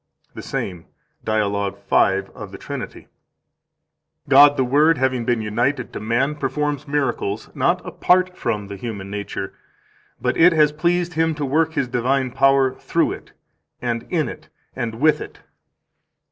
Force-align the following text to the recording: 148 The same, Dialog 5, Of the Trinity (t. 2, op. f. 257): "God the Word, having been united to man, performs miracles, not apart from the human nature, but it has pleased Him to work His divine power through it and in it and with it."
148 0.33 0.41
The 0.41 0.47
same, 0.47 0.85
Dialog 1.23 1.77
5, 1.77 2.31
Of 2.31 2.51
the 2.51 2.57
Trinity 2.57 3.01
(t. 3.01 3.07
2, 4.31 4.35
op. 4.35 4.51
f. 4.53 4.57
257): 4.57 4.57
"God 4.57 4.57
the 4.57 4.75
Word, 4.75 4.97
having 4.97 5.25
been 5.25 5.41
united 5.43 5.93
to 5.93 5.99
man, 5.99 6.35
performs 6.37 6.87
miracles, 6.87 7.51
not 7.53 7.85
apart 7.85 8.35
from 8.35 8.65
the 8.65 8.77
human 8.77 9.11
nature, 9.11 9.53
but 10.19 10.35
it 10.37 10.53
has 10.53 10.71
pleased 10.71 11.13
Him 11.13 11.35
to 11.35 11.45
work 11.45 11.73
His 11.73 11.87
divine 11.87 12.31
power 12.31 12.73
through 12.73 13.11
it 13.11 13.33
and 13.79 14.07
in 14.09 14.27
it 14.27 14.49
and 14.75 14.95
with 14.99 15.21
it." 15.21 15.41